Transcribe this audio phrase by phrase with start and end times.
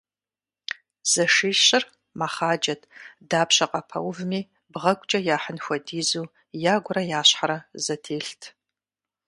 [1.11, 1.83] Зэшищыр
[2.19, 2.81] мэхъаджэт,
[3.29, 6.31] дапщэ къапэувми бгъэгукӀэ яхьын хуэдизу
[6.75, 8.41] ягурэ я щхьэрэ зэтелът.